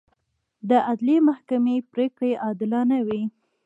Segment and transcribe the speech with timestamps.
[0.69, 3.23] د عدلي محکمې پرېکړې عادلانه وي.